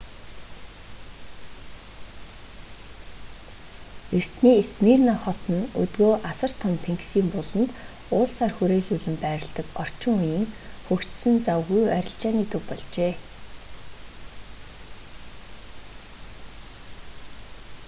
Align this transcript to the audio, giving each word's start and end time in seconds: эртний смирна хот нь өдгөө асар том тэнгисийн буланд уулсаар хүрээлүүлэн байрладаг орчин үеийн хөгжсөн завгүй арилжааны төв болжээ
эртний 4.17 4.59
смирна 4.73 5.13
хот 5.23 5.41
нь 5.55 5.69
өдгөө 5.81 6.13
асар 6.31 6.51
том 6.61 6.73
тэнгисийн 6.85 7.27
буланд 7.35 7.69
уулсаар 8.15 8.51
хүрээлүүлэн 8.57 9.15
байрладаг 9.23 9.67
орчин 9.83 10.13
үеийн 10.21 10.45
хөгжсөн 10.87 11.35
завгүй 11.47 11.83
арилжааны 11.97 12.43
төв 12.51 12.61
болжээ 12.69 13.13